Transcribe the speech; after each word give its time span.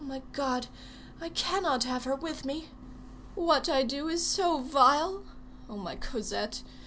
Oh, 0.03 0.13
my 0.13 0.23
God! 0.31 0.65
I 1.21 1.29
cannot 1.29 1.83
have 1.83 2.05
her 2.05 2.15
with 2.15 2.43
me. 2.43 2.69
What 3.35 3.69
I 3.69 3.83
do 3.83 4.07
is 4.07 4.25
so 4.25 4.57
vile! 4.57 5.21
Oh, 5.69 5.77
my 5.77 5.95
Cosette! 5.95 6.63